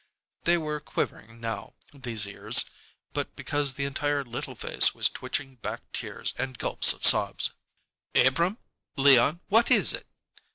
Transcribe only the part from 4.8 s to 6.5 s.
was twitching back tears